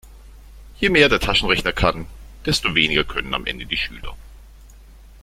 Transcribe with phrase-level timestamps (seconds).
[0.81, 2.07] Je mehr der Taschenrechner kann,
[2.43, 4.15] desto weniger können am Ende die Schüler.